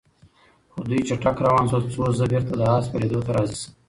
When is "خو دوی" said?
0.71-1.01